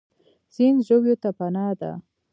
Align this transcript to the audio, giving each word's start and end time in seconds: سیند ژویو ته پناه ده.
سیند 0.53 0.79
ژویو 0.87 1.15
ته 1.21 1.29
پناه 1.37 1.73
ده. 1.79 1.91